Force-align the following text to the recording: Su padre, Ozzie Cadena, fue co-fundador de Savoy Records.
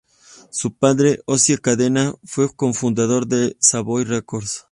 Su 0.49 0.73
padre, 0.73 1.19
Ozzie 1.27 1.59
Cadena, 1.59 2.15
fue 2.23 2.49
co-fundador 2.55 3.27
de 3.27 3.55
Savoy 3.59 4.03
Records. 4.03 4.59